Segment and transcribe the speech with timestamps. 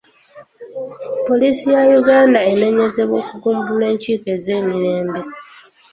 [1.27, 5.19] Poliisi ya Uganda enenyezeddwa okugumbulula enkiiko ez'emirembe.